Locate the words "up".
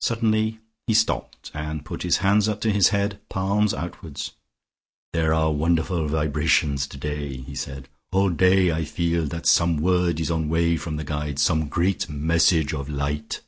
2.48-2.62